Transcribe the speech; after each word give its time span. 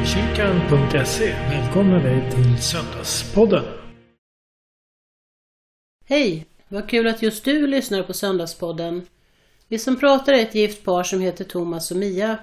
Pingstkyrkan.se 0.00 1.32
välkomnar 1.32 2.00
dig 2.02 2.30
till 2.30 2.62
Söndagspodden. 2.62 3.64
Hej! 6.04 6.46
Vad 6.68 6.88
kul 6.88 7.06
att 7.06 7.22
just 7.22 7.44
du 7.44 7.66
lyssnar 7.66 8.02
på 8.02 8.12
Söndagspodden. 8.12 9.06
Vi 9.68 9.78
som 9.78 9.96
pratar 9.96 10.32
är 10.32 10.42
ett 10.42 10.54
gift 10.54 10.84
par 10.84 11.02
som 11.02 11.20
heter 11.20 11.44
Thomas 11.44 11.90
och 11.90 11.96
Mia. 11.96 12.38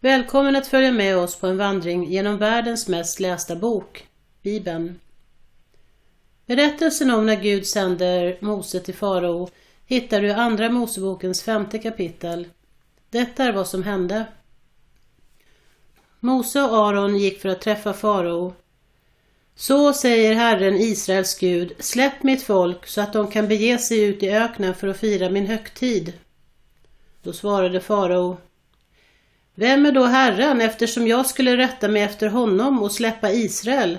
Välkommen 0.00 0.56
att 0.56 0.66
följa 0.66 0.92
med 0.92 1.16
oss 1.16 1.40
på 1.40 1.46
en 1.46 1.56
vandring 1.56 2.04
genom 2.04 2.38
världens 2.38 2.88
mest 2.88 3.20
lästa 3.20 3.56
bok, 3.56 4.06
Bibeln. 4.42 5.00
Berättelsen 6.46 7.10
om 7.10 7.26
när 7.26 7.42
Gud 7.42 7.66
sänder 7.66 8.38
Mose 8.40 8.80
till 8.80 8.94
farao 8.94 9.48
hittar 9.86 10.20
du 10.20 10.28
i 10.28 10.32
Andra 10.32 10.70
Mosebokens 10.70 11.42
femte 11.42 11.78
kapitel. 11.78 12.48
Detta 13.10 13.44
är 13.44 13.52
vad 13.52 13.68
som 13.68 13.82
hände. 13.82 14.24
Mose 16.20 16.62
och 16.62 16.88
Aron 16.88 17.16
gick 17.16 17.40
för 17.40 17.48
att 17.48 17.60
träffa 17.60 17.92
farao. 17.92 18.54
Så 19.54 19.92
säger 19.92 20.34
Herren 20.34 20.74
Israels 20.74 21.38
Gud, 21.38 21.72
släpp 21.78 22.22
mitt 22.22 22.42
folk 22.42 22.86
så 22.86 23.00
att 23.00 23.12
de 23.12 23.30
kan 23.30 23.48
bege 23.48 23.78
sig 23.78 24.02
ut 24.02 24.22
i 24.22 24.30
öknen 24.30 24.74
för 24.74 24.88
att 24.88 24.96
fira 24.96 25.30
min 25.30 25.46
högtid. 25.46 26.12
Då 27.22 27.32
svarade 27.32 27.80
farao, 27.80 28.36
vem 29.58 29.86
är 29.86 29.92
då 29.92 30.04
Herren 30.04 30.60
eftersom 30.60 31.06
jag 31.06 31.26
skulle 31.26 31.56
rätta 31.56 31.88
mig 31.88 32.02
efter 32.02 32.28
honom 32.28 32.82
och 32.82 32.92
släppa 32.92 33.32
Israel? 33.32 33.98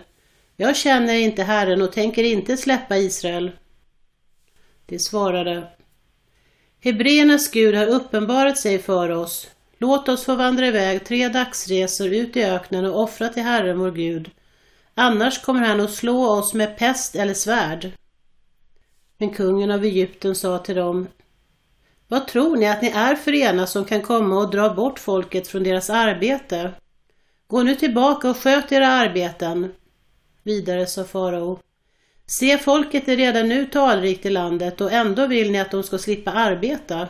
Jag 0.56 0.76
känner 0.76 1.14
inte 1.14 1.44
Herren 1.44 1.82
och 1.82 1.92
tänker 1.92 2.24
inte 2.24 2.58
släppa 2.58 2.98
Israel. 2.98 3.52
De 4.86 5.00
svarade, 5.00 5.68
Hebreernas 6.80 7.52
Gud 7.52 7.76
har 7.76 7.86
uppenbarat 7.86 8.58
sig 8.58 8.80
för 8.80 9.10
oss. 9.10 9.48
Låt 9.78 10.10
oss 10.10 10.26
få 10.26 10.36
vandra 10.36 10.68
iväg 10.68 11.06
tre 11.06 11.28
dagsresor 11.28 12.08
ut 12.08 12.38
i 12.38 12.44
öknen 12.44 12.86
och 12.86 13.04
offra 13.04 13.30
till 13.30 13.44
Herren 13.44 13.80
vår 13.80 13.92
Gud. 13.92 14.30
Annars 14.96 15.42
kommer 15.42 15.62
han 15.62 15.82
att 15.82 15.94
slå 15.94 16.30
oss 16.30 16.54
med 16.54 16.78
pest 16.78 17.16
eller 17.16 17.34
svärd. 17.34 17.92
Men 19.18 19.30
kungen 19.30 19.72
av 19.72 19.84
Egypten 19.84 20.36
sa 20.36 20.58
till 20.58 20.76
dem, 20.76 21.08
Vad 22.08 22.28
tror 22.28 22.58
ni 22.58 22.68
att 22.68 22.82
ni 22.82 22.90
är 22.90 23.16
för 23.16 23.34
ena 23.34 23.68
som 23.68 23.86
kan 23.86 24.02
komma 24.02 24.38
och 24.38 24.52
dra 24.52 24.74
bort 24.74 25.00
folket 25.00 25.48
från 25.48 25.64
deras 25.64 25.90
arbete? 25.90 26.72
Gå 27.48 27.64
nu 27.64 27.76
tillbaka 27.76 28.30
och 28.30 28.38
sköt 28.38 28.72
era 28.72 28.88
arbeten. 28.88 29.74
Vidare 30.44 30.86
sa 30.86 31.04
farao, 31.04 31.60
Se, 32.30 32.58
folket 32.58 33.08
är 33.08 33.18
redan 33.18 33.50
nu 33.50 33.66
talrikt 33.66 34.26
i 34.26 34.30
landet 34.30 34.82
och 34.82 34.92
ändå 34.92 35.28
vill 35.28 35.52
ni 35.52 35.60
att 35.60 35.72
de 35.72 35.84
ska 35.84 35.98
slippa 35.98 36.32
arbeta. 36.32 37.08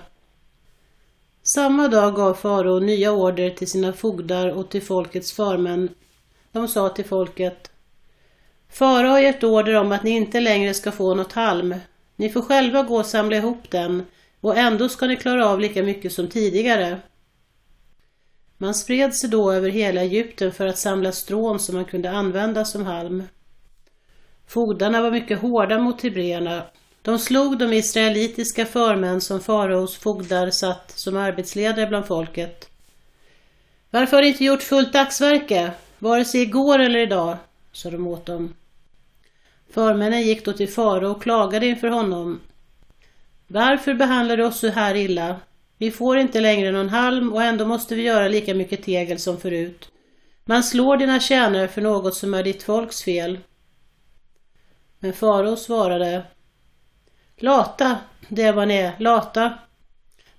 Samma 1.49 1.87
dag 1.87 2.15
gav 2.15 2.33
farao 2.33 2.79
nya 2.79 3.11
order 3.11 3.49
till 3.49 3.67
sina 3.67 3.93
fogdar 3.93 4.47
och 4.47 4.69
till 4.69 4.81
folkets 4.81 5.33
förmän. 5.33 5.89
De 6.51 6.67
sa 6.67 6.89
till 6.89 7.05
folket 7.05 7.71
Farao 8.69 9.09
har 9.09 9.19
gett 9.19 9.43
order 9.43 9.73
om 9.73 9.91
att 9.91 10.03
ni 10.03 10.11
inte 10.11 10.39
längre 10.39 10.73
ska 10.73 10.91
få 10.91 11.15
något 11.15 11.33
halm. 11.33 11.75
Ni 12.15 12.29
får 12.29 12.41
själva 12.41 12.83
gå 12.83 12.97
och 12.97 13.05
samla 13.05 13.35
ihop 13.35 13.71
den 13.71 14.05
och 14.41 14.57
ändå 14.57 14.89
ska 14.89 15.07
ni 15.07 15.15
klara 15.15 15.49
av 15.49 15.59
lika 15.59 15.83
mycket 15.83 16.13
som 16.13 16.27
tidigare. 16.27 16.99
Man 18.57 18.73
spred 18.73 19.15
sig 19.15 19.29
då 19.29 19.51
över 19.51 19.69
hela 19.69 20.01
Egypten 20.01 20.51
för 20.51 20.67
att 20.67 20.77
samla 20.77 21.11
strån 21.11 21.59
som 21.59 21.75
man 21.75 21.85
kunde 21.85 22.11
använda 22.11 22.65
som 22.65 22.85
halm. 22.85 23.23
Fogdarna 24.47 25.01
var 25.01 25.11
mycket 25.11 25.39
hårda 25.39 25.79
mot 25.79 26.01
hebreerna. 26.01 26.63
De 27.07 27.19
slog 27.19 27.57
de 27.57 27.73
israelitiska 27.73 28.65
förmän 28.65 29.21
som 29.21 29.39
faraos 29.41 29.97
fogdar 29.97 30.49
satt 30.49 30.91
som 30.95 31.17
arbetsledare 31.17 31.87
bland 31.87 32.05
folket. 32.05 32.69
Varför 33.89 34.17
har 34.17 34.23
ni 34.23 34.27
inte 34.27 34.43
gjort 34.43 34.63
fullt 34.63 34.93
dagsverke, 34.93 35.71
vare 35.99 36.25
sig 36.25 36.41
igår 36.41 36.79
eller 36.79 36.99
idag? 36.99 37.37
sa 37.71 37.89
de 37.89 38.07
åt 38.07 38.25
dem. 38.25 38.55
Förmännen 39.69 40.21
gick 40.21 40.45
då 40.45 40.53
till 40.53 40.69
farao 40.69 41.11
och 41.11 41.21
klagade 41.21 41.65
inför 41.65 41.87
honom. 41.87 42.39
Varför 43.47 43.93
behandlar 43.93 44.37
du 44.37 44.43
oss 44.43 44.59
så 44.59 44.67
här 44.67 44.95
illa? 44.95 45.35
Vi 45.77 45.91
får 45.91 46.17
inte 46.17 46.41
längre 46.41 46.71
någon 46.71 46.89
halm 46.89 47.33
och 47.33 47.43
ändå 47.43 47.65
måste 47.65 47.95
vi 47.95 48.01
göra 48.01 48.27
lika 48.27 48.53
mycket 48.53 48.83
tegel 48.83 49.19
som 49.19 49.37
förut. 49.37 49.89
Man 50.45 50.63
slår 50.63 50.97
dina 50.97 51.19
tjänare 51.19 51.67
för 51.67 51.81
något 51.81 52.15
som 52.15 52.33
är 52.33 52.43
ditt 52.43 52.63
folks 52.63 53.03
fel. 53.03 53.39
Men 54.99 55.13
farao 55.13 55.55
svarade 55.55 56.23
Lata, 57.39 57.97
det 58.29 58.43
är 58.43 58.53
vad 58.53 58.67
ni 58.67 58.75
är, 58.75 58.95
lata. 58.99 59.53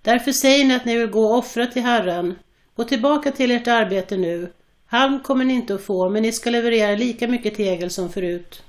Därför 0.03 0.33
säger 0.33 0.65
ni 0.65 0.75
att 0.75 0.85
ni 0.85 0.97
vill 0.97 1.11
gå 1.11 1.25
och 1.25 1.39
offra 1.39 1.67
till 1.67 1.83
Herren. 1.83 2.39
Gå 2.75 2.85
tillbaka 2.85 3.33
till 3.33 3.51
ert 3.51 3.69
arbete 3.69 4.17
nu. 4.17 4.53
Halm 4.87 5.21
kommer 5.21 5.45
ni 5.45 5.55
inte 5.55 5.75
att 5.75 5.83
få, 5.83 6.09
men 6.09 6.23
ni 6.23 6.33
ska 6.33 6.51
leverera 6.51 6.97
lika 6.97 7.29
mycket 7.29 7.55
tegel 7.55 7.91
som 7.91 8.11
förut. 8.11 8.63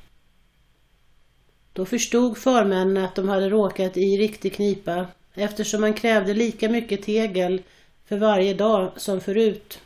Då 1.73 1.85
förstod 1.85 2.37
förmännen 2.37 3.05
att 3.05 3.15
de 3.15 3.29
hade 3.29 3.49
råkat 3.49 3.97
i 3.97 4.17
riktig 4.17 4.53
knipa 4.53 5.07
eftersom 5.33 5.81
man 5.81 5.93
krävde 5.93 6.33
lika 6.33 6.69
mycket 6.69 7.03
tegel 7.03 7.61
för 8.05 8.17
varje 8.17 8.53
dag 8.53 8.91
som 8.95 9.21
förut. 9.21 9.79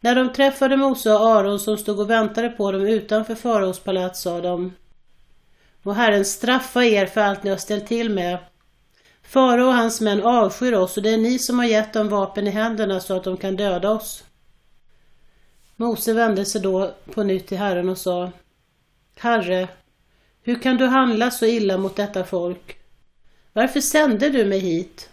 När 0.00 0.14
de 0.14 0.32
träffade 0.32 0.76
Mose 0.76 1.12
och 1.12 1.28
Aron 1.28 1.60
som 1.60 1.76
stod 1.76 2.00
och 2.00 2.10
väntade 2.10 2.48
på 2.48 2.72
dem 2.72 2.86
utanför 2.86 3.34
faraos 3.34 3.80
palats 3.80 4.22
sa 4.22 4.40
de 4.40 4.72
Må 5.86 5.92
Herren 5.92 6.24
straffa 6.24 6.84
er 6.84 7.06
för 7.06 7.20
allt 7.20 7.42
ni 7.42 7.50
har 7.50 7.56
ställt 7.56 7.86
till 7.86 8.10
med. 8.10 8.38
Farao 9.22 9.66
och 9.66 9.74
hans 9.74 10.00
män 10.00 10.22
avskyr 10.22 10.72
oss 10.72 10.96
och 10.96 11.02
det 11.02 11.10
är 11.10 11.16
ni 11.16 11.38
som 11.38 11.58
har 11.58 11.66
gett 11.66 11.92
dem 11.92 12.08
vapen 12.08 12.46
i 12.46 12.50
händerna 12.50 13.00
så 13.00 13.16
att 13.16 13.24
de 13.24 13.36
kan 13.36 13.56
döda 13.56 13.90
oss. 13.90 14.24
Mose 15.76 16.12
vände 16.12 16.44
sig 16.44 16.60
då 16.60 16.94
på 17.14 17.22
nytt 17.22 17.46
till 17.46 17.58
Herren 17.58 17.88
och 17.88 17.98
sa 17.98 18.30
Herre, 19.16 19.68
hur 20.42 20.62
kan 20.62 20.76
du 20.76 20.86
handla 20.86 21.30
så 21.30 21.46
illa 21.46 21.78
mot 21.78 21.96
detta 21.96 22.24
folk? 22.24 22.78
Varför 23.52 23.80
sände 23.80 24.30
du 24.30 24.44
mig 24.44 24.58
hit? 24.58 25.10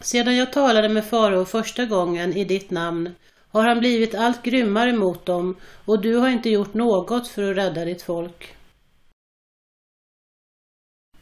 Sedan 0.00 0.36
jag 0.36 0.52
talade 0.52 0.88
med 0.88 1.04
farao 1.04 1.44
första 1.44 1.84
gången 1.84 2.32
i 2.32 2.44
ditt 2.44 2.70
namn 2.70 3.14
har 3.48 3.62
han 3.68 3.78
blivit 3.78 4.14
allt 4.14 4.42
grymmare 4.42 4.92
mot 4.92 5.26
dem 5.26 5.56
och 5.84 6.00
du 6.00 6.14
har 6.14 6.28
inte 6.28 6.50
gjort 6.50 6.74
något 6.74 7.28
för 7.28 7.50
att 7.50 7.56
rädda 7.56 7.84
ditt 7.84 8.02
folk. 8.02 8.56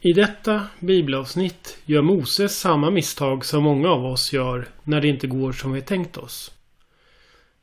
I 0.05 0.13
detta 0.13 0.67
bibelavsnitt 0.79 1.77
gör 1.85 2.01
Moses 2.01 2.59
samma 2.59 2.89
misstag 2.89 3.45
som 3.45 3.63
många 3.63 3.89
av 3.89 4.05
oss 4.05 4.33
gör 4.33 4.67
när 4.83 5.01
det 5.01 5.07
inte 5.07 5.27
går 5.27 5.51
som 5.51 5.71
vi 5.73 5.81
tänkt 5.81 6.17
oss. 6.17 6.51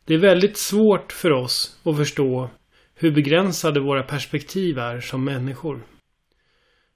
Det 0.04 0.14
är 0.14 0.18
väldigt 0.18 0.56
svårt 0.56 1.12
för 1.12 1.30
oss 1.30 1.80
att 1.82 1.96
förstå 1.96 2.50
hur 2.94 3.10
begränsade 3.10 3.80
våra 3.80 4.02
perspektiv 4.02 4.78
är 4.78 5.00
som 5.00 5.24
människor. 5.24 5.82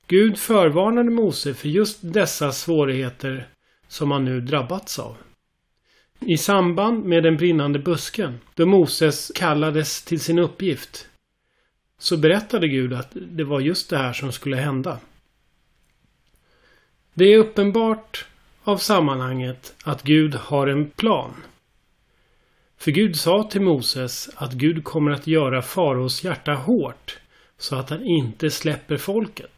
Gud 0.07 0.39
förvarnade 0.39 1.11
Mose 1.11 1.55
för 1.55 1.69
just 1.69 1.99
dessa 2.03 2.53
svårigheter 2.53 3.49
som 3.89 4.11
han 4.11 4.25
nu 4.25 4.41
drabbats 4.41 4.99
av. 4.99 5.17
I 6.21 6.37
samband 6.37 7.05
med 7.05 7.23
den 7.23 7.37
brinnande 7.37 7.78
busken, 7.78 8.41
då 8.55 8.67
Moses 8.67 9.33
kallades 9.34 10.05
till 10.05 10.21
sin 10.21 10.39
uppgift, 10.39 11.09
så 11.99 12.17
berättade 12.17 12.69
Gud 12.69 12.93
att 12.93 13.11
det 13.15 13.45
var 13.45 13.61
just 13.61 13.91
det 13.91 13.99
här 13.99 14.13
som 14.13 14.33
skulle 14.33 14.57
hända. 14.57 14.99
Det 17.19 17.25
är 17.25 17.38
uppenbart 17.38 18.27
av 18.65 18.77
sammanhanget 18.77 19.75
att 19.84 20.03
Gud 20.03 20.34
har 20.34 20.66
en 20.66 20.91
plan. 20.91 21.34
För 22.78 22.91
Gud 22.91 23.16
sa 23.16 23.43
till 23.43 23.60
Moses 23.60 24.31
att 24.34 24.53
Gud 24.53 24.84
kommer 24.84 25.10
att 25.10 25.27
göra 25.27 25.62
faraos 25.62 26.25
hjärta 26.25 26.54
hårt 26.54 27.19
så 27.59 27.77
att 27.77 27.91
han 27.91 28.03
inte 28.04 28.50
släpper 28.50 28.97
folket. 28.97 29.50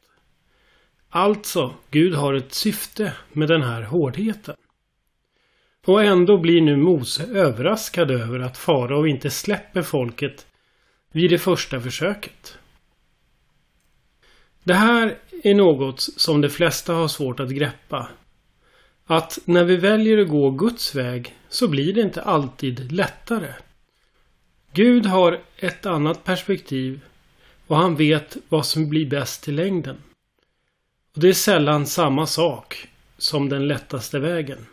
Alltså, 1.08 1.74
Gud 1.90 2.14
har 2.14 2.34
ett 2.34 2.54
syfte 2.54 3.12
med 3.32 3.48
den 3.48 3.62
här 3.62 3.82
hårdheten. 3.82 4.56
Och 5.86 6.04
ändå 6.04 6.38
blir 6.38 6.60
nu 6.60 6.76
Mose 6.76 7.24
överraskad 7.24 8.10
över 8.10 8.40
att 8.40 8.58
farao 8.58 9.06
inte 9.06 9.30
släpper 9.30 9.82
folket 9.82 10.46
vid 11.12 11.30
det 11.30 11.38
första 11.38 11.80
försöket. 11.80 12.58
Det 14.68 14.74
här 14.74 15.18
är 15.42 15.54
något 15.54 16.00
som 16.00 16.40
de 16.40 16.48
flesta 16.48 16.92
har 16.94 17.08
svårt 17.08 17.40
att 17.40 17.50
greppa. 17.50 18.08
Att 19.06 19.38
när 19.44 19.64
vi 19.64 19.76
väljer 19.76 20.18
att 20.18 20.28
gå 20.28 20.50
Guds 20.50 20.94
väg 20.94 21.34
så 21.48 21.68
blir 21.68 21.92
det 21.92 22.00
inte 22.00 22.22
alltid 22.22 22.92
lättare. 22.92 23.52
Gud 24.72 25.06
har 25.06 25.40
ett 25.56 25.86
annat 25.86 26.24
perspektiv 26.24 27.00
och 27.66 27.76
han 27.76 27.96
vet 27.96 28.36
vad 28.48 28.66
som 28.66 28.88
blir 28.88 29.10
bäst 29.10 29.48
i 29.48 29.52
längden. 29.52 29.96
Och 31.14 31.20
det 31.20 31.28
är 31.28 31.32
sällan 31.32 31.86
samma 31.86 32.26
sak 32.26 32.88
som 33.18 33.48
den 33.48 33.68
lättaste 33.68 34.18
vägen. 34.18 34.66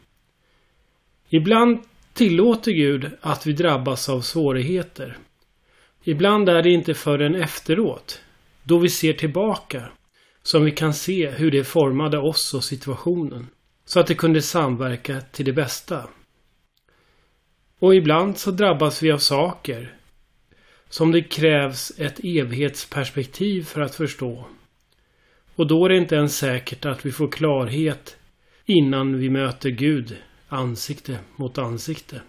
Ibland 1.30 1.80
tillåter 2.14 2.72
Gud 2.72 3.12
att 3.22 3.48
vi 3.48 3.54
drabbas 3.54 4.10
av 4.10 4.22
svårigheter. 4.22 5.18
Ibland 6.04 6.50
är 6.50 6.64
det 6.64 6.72
inte 6.72 6.94
förrän 6.94 7.36
efteråt, 7.36 8.22
då 8.66 8.78
vi 8.78 8.90
ser 8.90 9.14
tillbaka, 9.14 9.90
som 10.44 10.66
vi 10.66 10.72
kan 10.72 10.94
se 10.94 11.30
hur 11.30 11.52
det 11.52 11.64
formade 11.64 12.18
oss 12.18 12.54
och 12.54 12.64
situationen. 12.64 13.48
Så 13.86 14.00
att 14.00 14.08
det 14.08 14.16
kunde 14.16 14.42
samverka 14.42 15.22
till 15.22 15.46
det 15.46 15.54
bästa. 15.54 16.08
Och 17.80 17.96
ibland 17.96 18.38
så 18.38 18.52
drabbas 18.52 19.04
vi 19.04 19.12
av 19.12 19.18
saker 19.18 19.96
som 20.90 21.12
det 21.12 21.22
krävs 21.22 21.92
ett 21.98 22.20
evighetsperspektiv 22.24 23.64
för 23.64 23.82
att 23.82 23.96
förstå. 23.96 24.46
Och 25.56 25.68
då 25.68 25.86
är 25.86 25.90
det 25.90 25.98
inte 25.98 26.16
ens 26.16 26.38
säkert 26.38 26.86
att 26.86 27.06
vi 27.06 27.12
får 27.12 27.32
klarhet 27.32 28.18
innan 28.66 29.18
vi 29.20 29.30
möter 29.30 29.70
Gud 29.70 30.18
ansikte 30.50 31.20
mot 31.36 31.58
ansikte. 31.58 32.22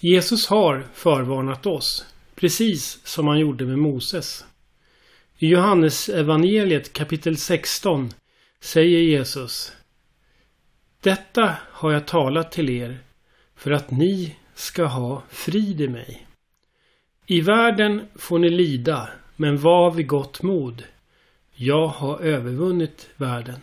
Jesus 0.00 0.46
har 0.46 0.86
förvarnat 0.94 1.66
oss, 1.66 2.06
precis 2.38 3.00
som 3.04 3.26
han 3.26 3.38
gjorde 3.38 3.66
med 3.66 3.78
Moses. 3.78 4.44
I 5.38 5.48
Johannes 5.48 6.08
evangeliet 6.08 6.92
kapitel 6.92 7.36
16 7.36 8.10
säger 8.60 8.98
Jesus 8.98 9.72
Detta 11.00 11.56
har 11.70 11.92
jag 11.92 12.06
talat 12.06 12.52
till 12.52 12.70
er 12.70 12.98
för 13.56 13.70
att 13.70 13.90
ni 13.90 14.36
ska 14.54 14.84
ha 14.84 15.22
frid 15.28 15.80
i 15.80 15.88
mig. 15.88 16.26
I 17.26 17.40
världen 17.40 18.08
får 18.14 18.38
ni 18.38 18.50
lida, 18.50 19.08
men 19.36 19.58
var 19.58 19.90
vid 19.90 20.06
gott 20.06 20.42
mod. 20.42 20.82
Jag 21.54 21.86
har 21.86 22.20
övervunnit 22.20 23.08
världen. 23.16 23.60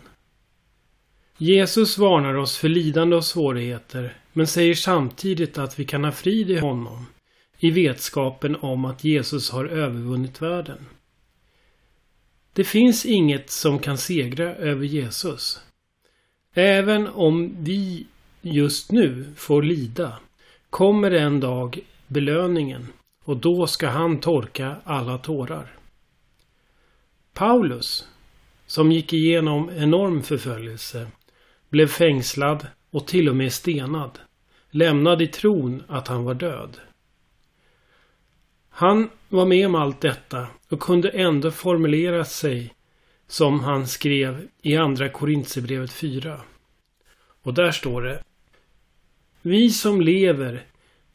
Jesus 1.37 1.97
varnar 1.97 2.33
oss 2.33 2.57
för 2.57 2.69
lidande 2.69 3.15
och 3.15 3.25
svårigheter, 3.25 4.17
men 4.33 4.47
säger 4.47 4.75
samtidigt 4.75 5.57
att 5.57 5.79
vi 5.79 5.85
kan 5.85 6.03
ha 6.03 6.11
frid 6.11 6.49
i 6.49 6.59
honom, 6.59 7.05
i 7.59 7.71
vetskapen 7.71 8.55
om 8.55 8.85
att 8.85 9.03
Jesus 9.03 9.49
har 9.49 9.65
övervunnit 9.65 10.41
världen. 10.41 10.85
Det 12.53 12.63
finns 12.63 13.05
inget 13.05 13.49
som 13.49 13.79
kan 13.79 13.97
segra 13.97 14.55
över 14.55 14.85
Jesus. 14.85 15.61
Även 16.53 17.07
om 17.07 17.55
vi 17.59 18.07
just 18.41 18.91
nu 18.91 19.33
får 19.37 19.63
lida 19.63 20.19
kommer 20.69 21.11
en 21.11 21.39
dag 21.39 21.79
belöningen 22.07 22.87
och 23.23 23.37
då 23.37 23.67
ska 23.67 23.87
han 23.87 24.19
torka 24.19 24.75
alla 24.83 25.17
tårar. 25.17 25.71
Paulus, 27.33 28.07
som 28.65 28.91
gick 28.91 29.13
igenom 29.13 29.69
enorm 29.69 30.23
förföljelse, 30.23 31.07
blev 31.69 31.87
fängslad 31.87 32.67
och 32.91 33.07
till 33.07 33.29
och 33.29 33.35
med 33.35 33.53
stenad, 33.53 34.19
lämnad 34.71 35.21
i 35.21 35.27
tron 35.27 35.83
att 35.87 36.07
han 36.07 36.23
var 36.23 36.33
död. 36.33 36.77
Han 38.77 39.09
var 39.29 39.45
med 39.45 39.65
om 39.65 39.75
allt 39.75 40.01
detta 40.01 40.47
och 40.69 40.79
kunde 40.79 41.09
ändå 41.09 41.51
formulera 41.51 42.25
sig 42.25 42.73
som 43.27 43.59
han 43.59 43.87
skrev 43.87 44.47
i 44.61 44.77
Andra 44.77 45.09
Korintsebrevet 45.09 45.91
4. 45.91 46.41
Och 47.43 47.53
där 47.53 47.71
står 47.71 48.01
det 48.01 48.23
Vi 49.41 49.69
som 49.69 50.01
lever 50.01 50.63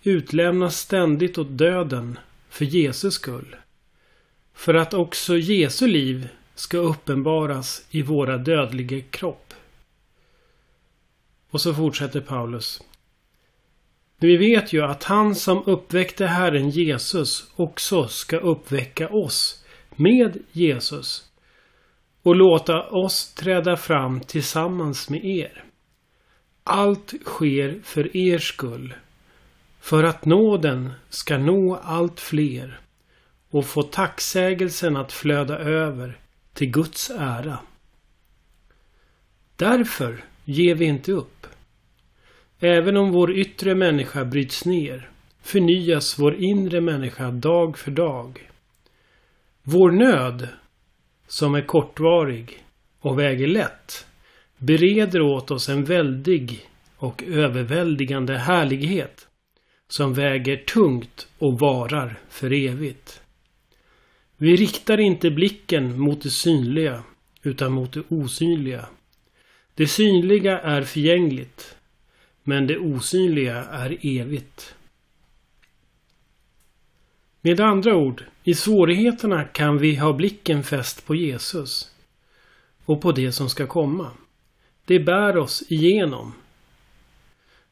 utlämnas 0.03 0.79
ständigt 0.79 1.39
åt 1.39 1.59
döden 1.59 2.19
för 2.49 2.65
Jesus 2.65 3.15
skull. 3.15 3.57
För 4.55 4.75
att 4.75 4.95
också 4.95 5.37
Jesu 5.37 5.87
liv 5.87 6.29
ska 6.55 6.79
uppenbaras 6.79 7.85
i 7.91 8.03
våra 8.03 8.39
dödliga 8.39 9.01
kropp. 9.11 9.55
Och 11.51 11.61
så 11.61 11.75
fortsätter 11.75 12.21
Paulus. 12.21 12.83
Vi 14.23 14.37
vet 14.37 14.73
ju 14.73 14.83
att 14.83 15.05
han 15.05 15.35
som 15.35 15.63
uppväckte 15.67 16.27
Herren 16.27 16.71
Jesus 16.71 17.51
också 17.57 18.09
ska 18.09 18.37
uppväcka 18.37 19.09
oss 19.09 19.65
med 19.97 20.39
Jesus 20.53 21.31
och 22.23 22.37
låta 22.37 22.83
oss 22.83 23.35
träda 23.35 23.77
fram 23.77 24.21
tillsammans 24.21 25.11
med 25.11 25.25
er. 25.25 25.65
Allt 26.65 27.15
sker 27.25 27.81
för 27.85 28.17
er 28.17 28.39
skull 28.39 28.95
för 29.81 30.05
att 30.05 30.25
nåden 30.25 30.93
ska 31.09 31.39
nå 31.39 31.77
allt 31.77 32.21
fler 32.21 32.81
och 33.51 33.67
få 33.67 33.83
tacksägelsen 33.83 34.97
att 34.97 35.13
flöda 35.13 35.59
över 35.59 36.19
till 36.53 36.71
Guds 36.71 37.11
ära. 37.11 37.59
Därför 39.57 40.25
ger 40.45 40.75
vi 40.75 40.85
inte 40.85 41.13
upp. 41.13 41.47
Även 42.62 42.97
om 42.97 43.12
vår 43.12 43.33
yttre 43.33 43.75
människa 43.75 44.25
bryts 44.25 44.65
ner 44.65 45.11
förnyas 45.43 46.19
vår 46.19 46.35
inre 46.35 46.81
människa 46.81 47.31
dag 47.31 47.79
för 47.79 47.91
dag. 47.91 48.51
Vår 49.62 49.91
nöd, 49.91 50.49
som 51.29 51.55
är 51.55 51.67
kortvarig 51.67 52.65
och 53.01 53.19
väger 53.19 53.47
lätt, 53.47 54.07
bereder 54.59 55.21
åt 55.21 55.51
oss 55.51 55.69
en 55.69 55.85
väldig 55.85 56.69
och 56.97 57.23
överväldigande 57.23 58.39
härlighet 58.39 59.29
som 59.89 60.15
väger 60.15 60.57
tungt 60.57 61.29
och 61.39 61.59
varar 61.59 62.19
för 62.29 62.53
evigt. 62.53 63.23
Vi 64.37 64.57
riktar 64.57 65.01
inte 65.01 65.31
blicken 65.31 66.01
mot 66.01 66.23
det 66.23 66.31
synliga 66.31 67.03
utan 67.43 67.73
mot 67.73 67.93
det 67.93 68.03
osynliga. 68.09 68.87
Det 69.75 69.87
synliga 69.87 70.59
är 70.59 70.83
förgängligt 70.83 71.77
men 72.43 72.67
det 72.67 72.79
osynliga 72.79 73.65
är 73.65 73.99
evigt. 74.03 74.75
Med 77.41 77.61
andra 77.61 77.97
ord, 77.97 78.25
i 78.45 78.55
svårigheterna 78.55 79.45
kan 79.45 79.79
vi 79.79 79.97
ha 79.97 80.13
blicken 80.13 80.63
fäst 80.63 81.07
på 81.07 81.15
Jesus 81.15 81.95
och 82.85 83.03
på 83.03 83.13
det 83.13 83.33
som 83.33 83.51
ska 83.51 83.67
komma. 83.67 84.11
Det 84.85 85.01
bär 85.01 85.37
oss 85.37 85.63
igenom. 85.69 86.33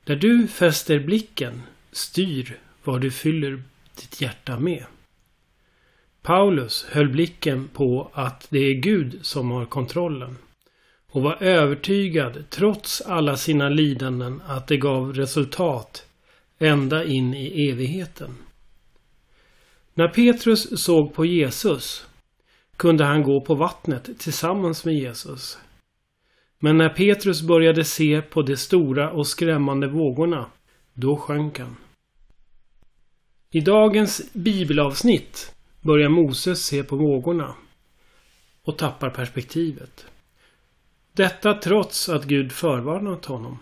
Där 0.05 0.17
du 0.17 0.49
fäster 0.49 0.99
blicken 0.99 1.63
styr 1.93 2.59
vad 2.85 3.01
du 3.01 3.11
fyller 3.11 3.63
ditt 4.01 4.21
hjärta 4.21 4.59
med. 4.59 4.85
Paulus 6.23 6.87
höll 6.91 7.09
blicken 7.09 7.69
på 7.69 8.11
att 8.13 8.47
det 8.51 8.59
är 8.59 8.75
Gud 8.75 9.19
som 9.23 9.51
har 9.51 9.65
kontrollen 9.65 10.37
och 11.13 11.23
var 11.23 11.43
övertygad 11.43 12.45
trots 12.51 13.01
alla 13.01 13.37
sina 13.37 13.69
lidanden 13.69 14.43
att 14.47 14.67
det 14.67 14.77
gav 14.77 15.15
resultat 15.15 16.07
ända 16.59 17.05
in 17.05 17.35
i 17.35 17.71
evigheten. 17.71 18.35
När 19.95 20.09
Petrus 20.09 20.83
såg 20.83 21.15
på 21.15 21.25
Jesus 21.25 22.07
kunde 22.77 23.05
han 23.05 23.23
gå 23.23 23.41
på 23.41 23.55
vattnet 23.55 24.19
tillsammans 24.19 24.85
med 24.85 24.95
Jesus. 24.95 25.59
Men 26.59 26.77
när 26.77 26.89
Petrus 26.89 27.43
började 27.43 27.85
se 27.85 28.23
på 28.23 28.43
de 28.43 28.57
stora 28.57 29.11
och 29.11 29.27
skrämmande 29.27 29.87
vågorna, 29.87 30.47
då 30.95 31.17
sjönk 31.17 31.59
han. 31.59 31.77
I 33.51 33.61
dagens 33.61 34.33
bibelavsnitt 34.33 35.55
börjar 35.81 36.09
Moses 36.09 36.67
se 36.67 36.83
på 36.83 36.97
vågorna 36.97 37.55
och 38.65 38.79
tappar 38.79 39.11
perspektivet. 39.11 40.07
Detta 41.19 41.55
trots 41.55 42.09
att 42.09 42.25
Gud 42.25 42.53
förvarnat 42.53 43.25
honom. 43.25 43.59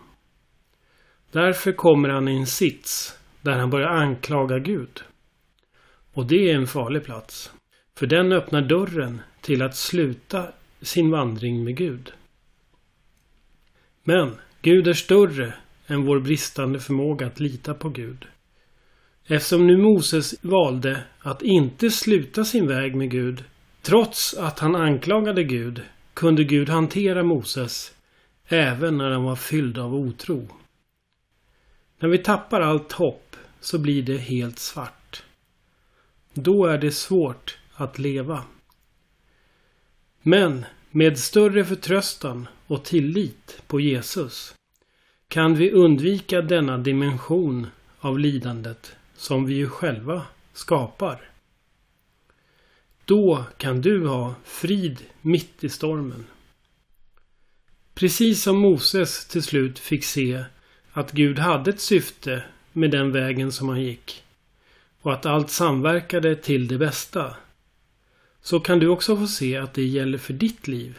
Därför 1.31 1.73
kommer 1.73 2.09
han 2.09 2.29
i 2.29 2.37
en 2.37 2.47
sits 2.47 3.19
där 3.41 3.53
han 3.53 3.71
börjar 3.71 3.89
anklaga 3.89 4.59
Gud. 4.59 5.03
Och 6.13 6.27
det 6.27 6.51
är 6.51 6.55
en 6.55 6.67
farlig 6.67 7.05
plats. 7.05 7.53
För 7.99 8.07
den 8.07 8.33
öppnar 8.33 8.63
dörren 8.63 9.21
till 9.41 9.63
att 9.63 9.77
sluta 9.77 10.47
sin 10.83 11.11
vandring 11.11 11.65
med 11.65 11.77
Gud. 11.77 12.13
Men 14.05 14.37
Gud 14.63 14.89
är 14.89 14.93
större 14.93 15.55
än 15.87 16.07
vår 16.07 16.21
bristande 16.21 16.81
förmåga 16.81 17.27
att 17.27 17.41
lita 17.41 17.75
på 17.75 17.89
Gud. 17.89 18.27
Eftersom 19.27 19.67
nu 19.67 19.77
Moses 19.77 20.35
valde 20.43 21.03
att 21.19 21.43
inte 21.43 21.91
sluta 21.91 22.45
sin 22.45 22.67
väg 22.67 22.95
med 22.95 23.11
Gud 23.11 23.45
trots 23.83 24.35
att 24.35 24.59
han 24.59 24.77
anklagade 24.77 25.45
Gud 25.45 25.83
kunde 26.17 26.45
Gud 26.45 26.69
hantera 26.69 27.23
Moses 27.23 27.95
även 28.47 28.99
när 28.99 29.11
han 29.11 29.25
var 29.25 29.37
fylld 29.37 29.79
av 29.79 29.95
otro. 29.95 30.49
När 31.99 32.09
vi 32.09 32.19
tappar 32.19 32.61
allt 32.61 32.93
hopp 32.93 33.37
så 33.61 33.79
blir 33.79 34.03
det 34.03 34.17
helt 34.17 34.59
svart. 34.59 35.23
Då 36.35 36.67
är 36.67 36.79
det 36.79 36.93
svårt 36.93 37.59
att 37.75 37.99
leva. 37.99 38.43
Men 40.23 40.65
med 40.91 41.19
större 41.19 41.65
förtröstan 41.65 42.49
och 42.67 42.85
tillit 42.85 43.63
på 43.67 43.81
Jesus 43.81 44.55
kan 45.29 45.55
vi 45.55 45.71
undvika 45.71 46.43
denna 46.43 46.79
dimension 46.79 47.67
av 48.01 48.19
lidandet 48.19 48.97
som 49.17 49.47
vi 49.47 49.55
ju 49.55 49.69
själva 49.69 50.23
skapar. 50.53 51.36
Då 53.07 53.45
kan 53.57 53.81
du 53.81 54.07
ha 54.07 54.35
frid 54.45 55.05
mitt 55.21 55.65
i 55.65 55.69
stormen. 55.69 56.27
Precis 57.95 58.43
som 58.43 58.59
Moses 58.59 59.27
till 59.27 59.43
slut 59.43 59.79
fick 59.79 60.05
se 60.05 60.45
att 60.93 61.13
Gud 61.13 61.39
hade 61.39 61.71
ett 61.71 61.81
syfte 61.81 62.43
med 62.73 62.91
den 62.91 63.13
vägen 63.13 63.53
som 63.53 63.69
han 63.69 63.83
gick 63.83 64.25
och 65.01 65.13
att 65.13 65.27
allt 65.27 65.51
samverkade 65.51 66.37
till 66.37 66.69
det 66.69 66.79
bästa 66.79 67.37
så 68.43 68.61
kan 68.61 68.79
du 68.79 68.89
också 68.89 69.17
få 69.17 69.27
se 69.27 69.57
att 69.57 69.75
det 69.75 69.85
gäller 69.85 70.19
för 70.19 70.33
ditt 70.33 70.69
liv. 70.69 70.99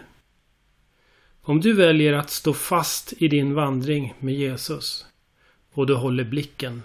Om 1.41 1.61
du 1.61 1.73
väljer 1.73 2.13
att 2.13 2.29
stå 2.29 2.53
fast 2.53 3.13
i 3.17 3.27
din 3.27 3.53
vandring 3.53 4.13
med 4.19 4.33
Jesus 4.33 5.05
och 5.73 5.87
du 5.87 5.95
håller 5.95 6.23
blicken 6.23 6.83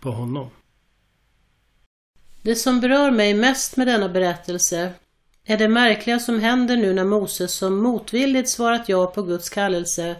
på 0.00 0.10
honom. 0.10 0.50
Det 2.42 2.54
som 2.54 2.80
berör 2.80 3.10
mig 3.10 3.34
mest 3.34 3.76
med 3.76 3.86
denna 3.86 4.08
berättelse 4.08 4.92
är 5.44 5.56
det 5.56 5.68
märkliga 5.68 6.18
som 6.18 6.40
händer 6.40 6.76
nu 6.76 6.92
när 6.92 7.04
Moses 7.04 7.52
som 7.54 7.82
motvilligt 7.82 8.48
svarat 8.50 8.88
ja 8.88 9.06
på 9.06 9.22
Guds 9.22 9.48
kallelse 9.48 10.16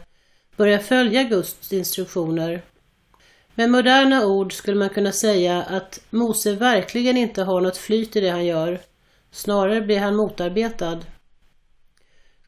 börjar 0.57 0.79
följa 0.79 1.23
Guds 1.23 1.73
instruktioner. 1.73 2.63
Med 3.55 3.71
moderna 3.71 4.27
ord 4.27 4.53
skulle 4.53 4.77
man 4.77 4.89
kunna 4.89 5.13
säga 5.13 5.63
att 5.63 6.01
Mose 6.11 6.53
verkligen 6.53 7.17
inte 7.17 7.43
har 7.43 7.61
något 7.61 7.77
flyt 7.77 8.17
i 8.17 8.21
det 8.21 8.31
han 8.31 8.47
gör. 8.47 8.81
Snarare 9.31 9.81
blir 9.81 9.99
han 9.99 10.17
motarbetad. 10.17 10.99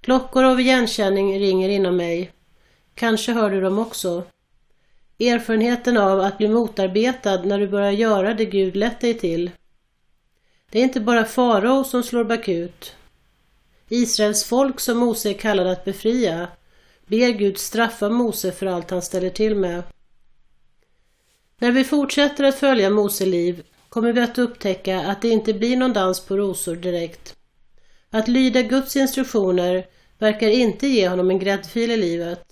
Klockor 0.00 0.44
av 0.44 0.60
igenkänning 0.60 1.40
ringer 1.40 1.68
inom 1.68 1.96
mig. 1.96 2.32
Kanske 2.94 3.32
hör 3.32 3.50
du 3.50 3.60
dem 3.60 3.78
också. 3.78 4.22
Erfarenheten 5.18 5.96
av 5.96 6.20
att 6.20 6.38
bli 6.38 6.48
motarbetad 6.48 7.42
när 7.42 7.58
du 7.58 7.68
börjar 7.68 7.90
göra 7.90 8.34
det 8.34 8.44
Gud 8.44 8.76
lett 8.76 9.00
dig 9.00 9.14
till. 9.14 9.50
Det 10.72 10.78
är 10.78 10.82
inte 10.82 11.00
bara 11.00 11.24
farao 11.24 11.84
som 11.84 12.02
slår 12.02 12.24
bakut. 12.24 12.94
Israels 13.88 14.44
folk 14.44 14.80
som 14.80 14.98
Mose 14.98 15.30
är 15.30 15.34
kallad 15.34 15.66
att 15.66 15.84
befria 15.84 16.48
ber 17.06 17.30
Gud 17.30 17.58
straffa 17.58 18.08
Mose 18.08 18.52
för 18.52 18.66
allt 18.66 18.90
han 18.90 19.02
ställer 19.02 19.30
till 19.30 19.54
med. 19.54 19.82
När 21.58 21.72
vi 21.72 21.84
fortsätter 21.84 22.44
att 22.44 22.54
följa 22.54 22.90
Mose 22.90 23.26
liv 23.26 23.62
kommer 23.88 24.12
vi 24.12 24.20
att 24.20 24.38
upptäcka 24.38 25.00
att 25.00 25.22
det 25.22 25.28
inte 25.28 25.54
blir 25.54 25.76
någon 25.76 25.92
dans 25.92 26.20
på 26.20 26.36
rosor 26.36 26.76
direkt. 26.76 27.36
Att 28.10 28.28
lyda 28.28 28.62
Guds 28.62 28.96
instruktioner 28.96 29.86
verkar 30.18 30.48
inte 30.48 30.86
ge 30.86 31.08
honom 31.08 31.30
en 31.30 31.38
gräddfil 31.38 31.90
i 31.90 31.96
livet. 31.96 32.44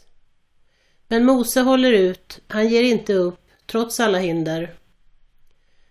Men 1.09 1.25
Mose 1.25 1.61
håller 1.61 1.93
ut, 1.93 2.41
han 2.49 2.69
ger 2.69 2.83
inte 2.83 3.15
upp, 3.15 3.41
trots 3.67 4.01
alla 4.01 4.19
hinder. 4.19 4.80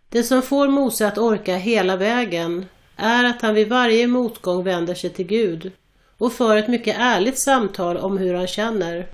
Det 0.09 0.23
som 0.23 0.41
får 0.41 0.67
Mose 0.67 1.07
att 1.07 1.17
orka 1.17 1.55
hela 1.55 1.95
vägen 1.95 2.65
är 2.95 3.23
att 3.23 3.41
han 3.41 3.55
vid 3.55 3.69
varje 3.69 4.07
motgång 4.07 4.63
vänder 4.63 4.95
sig 4.95 5.09
till 5.09 5.27
Gud 5.27 5.71
och 6.17 6.33
för 6.33 6.57
ett 6.57 6.67
mycket 6.67 6.95
ärligt 6.99 7.39
samtal 7.39 7.97
om 7.97 8.17
hur 8.17 8.33
han 8.33 8.47
känner. 8.47 9.09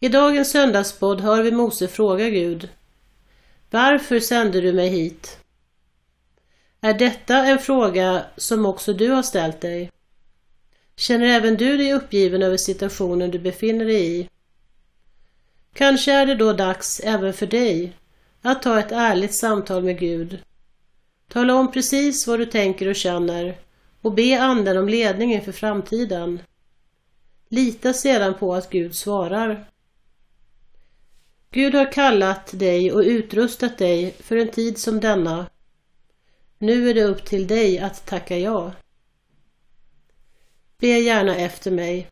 I 0.00 0.08
dagens 0.08 0.50
söndagspodd 0.50 1.20
hör 1.20 1.42
vi 1.42 1.52
Mose 1.52 1.88
fråga 1.88 2.30
Gud 2.30 2.68
Varför 3.70 4.20
sände 4.20 4.60
du 4.60 4.72
mig 4.72 4.88
hit? 4.88 5.38
Är 6.80 6.94
detta 6.94 7.36
en 7.36 7.58
fråga 7.58 8.24
som 8.36 8.66
också 8.66 8.92
du 8.92 9.08
har 9.10 9.22
ställt 9.22 9.60
dig? 9.60 9.90
Känner 10.96 11.26
även 11.26 11.56
du 11.56 11.76
dig 11.76 11.92
uppgiven 11.92 12.42
över 12.42 12.56
situationen 12.56 13.30
du 13.30 13.38
befinner 13.38 13.84
dig 13.84 14.20
i? 14.20 14.28
Kanske 15.74 16.12
är 16.12 16.26
det 16.26 16.34
då 16.34 16.52
dags 16.52 17.00
även 17.00 17.32
för 17.32 17.46
dig 17.46 17.92
att 18.44 18.62
ta 18.62 18.78
ett 18.78 18.92
ärligt 18.92 19.34
samtal 19.34 19.84
med 19.84 19.98
Gud. 19.98 20.38
Tala 21.28 21.54
om 21.54 21.72
precis 21.72 22.26
vad 22.26 22.38
du 22.38 22.46
tänker 22.46 22.88
och 22.88 22.96
känner 22.96 23.58
och 24.00 24.12
be 24.12 24.40
Anden 24.40 24.76
om 24.76 24.88
ledning 24.88 25.32
inför 25.32 25.52
framtiden. 25.52 26.40
Lita 27.48 27.92
sedan 27.92 28.34
på 28.34 28.54
att 28.54 28.70
Gud 28.70 28.94
svarar. 28.94 29.64
Gud 31.50 31.74
har 31.74 31.92
kallat 31.92 32.58
dig 32.58 32.92
och 32.92 33.00
utrustat 33.00 33.78
dig 33.78 34.14
för 34.20 34.36
en 34.36 34.48
tid 34.48 34.78
som 34.78 35.00
denna. 35.00 35.46
Nu 36.58 36.90
är 36.90 36.94
det 36.94 37.04
upp 37.04 37.24
till 37.24 37.46
dig 37.46 37.78
att 37.78 38.06
tacka 38.06 38.38
ja. 38.38 38.72
Be 40.78 40.86
gärna 40.86 41.36
efter 41.36 41.70
mig. 41.70 42.10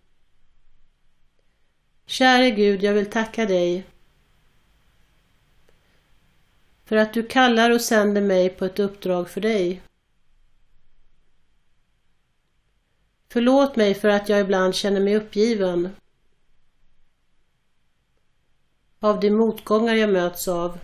Käre 2.07 2.51
Gud, 2.51 2.83
jag 2.83 2.93
vill 2.93 3.11
tacka 3.11 3.47
dig 3.47 3.85
för 6.93 6.97
att 6.97 7.13
du 7.13 7.23
kallar 7.23 7.71
och 7.71 7.81
sänder 7.81 8.23
mig 8.23 8.51
på 8.51 8.65
ett 8.65 8.79
uppdrag 8.79 9.31
för 9.31 9.41
dig. 9.41 9.83
Förlåt 13.29 13.77
mig 13.77 13.95
för 13.95 14.09
att 14.09 14.29
jag 14.29 14.41
ibland 14.41 14.75
känner 14.75 15.01
mig 15.01 15.17
uppgiven 15.17 15.97
av 19.01 19.21
de 19.21 19.31
motgångar 19.31 19.95
jag 19.95 20.11
möts 20.11 20.49
av. 20.49 20.79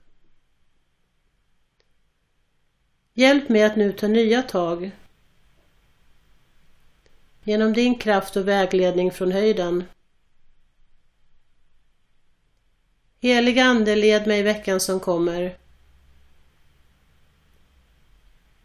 Hjälp 3.15 3.49
mig 3.49 3.63
att 3.63 3.77
nu 3.77 3.93
ta 3.93 4.09
nya 4.09 4.43
tag 4.43 4.91
genom 7.45 7.73
din 7.73 7.99
kraft 7.99 8.37
och 8.37 8.49
vägledning 8.49 9.11
från 9.11 9.33
höjden. 9.33 9.85
Helige 13.21 13.65
Ande, 13.65 13.97
led 13.97 14.27
mig 14.27 14.41
i 14.41 14.43
veckan 14.43 14.81
som 14.81 15.01
kommer. 15.01 15.68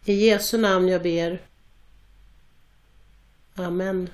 I 0.06 0.14
Jesu 0.14 0.58
namn 0.58 0.88
jag 0.88 1.02
ber. 1.04 1.40
Amen. 3.56 4.10